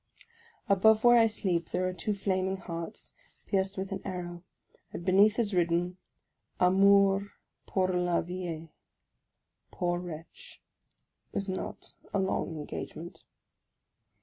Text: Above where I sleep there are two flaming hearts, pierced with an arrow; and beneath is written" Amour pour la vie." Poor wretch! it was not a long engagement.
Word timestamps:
Above 0.67 1.03
where 1.03 1.19
I 1.19 1.27
sleep 1.27 1.69
there 1.69 1.87
are 1.87 1.93
two 1.93 2.15
flaming 2.15 2.55
hearts, 2.55 3.13
pierced 3.45 3.77
with 3.77 3.91
an 3.91 4.01
arrow; 4.03 4.41
and 4.91 5.05
beneath 5.05 5.37
is 5.37 5.53
written" 5.53 5.97
Amour 6.69 7.31
pour 7.67 7.87
la 7.89 8.19
vie." 8.21 8.71
Poor 9.69 9.99
wretch! 9.99 10.59
it 11.31 11.35
was 11.35 11.47
not 11.47 11.93
a 12.15 12.19
long 12.19 12.55
engagement. 12.57 13.19